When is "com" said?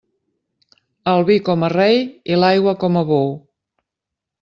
1.51-1.67, 2.87-3.03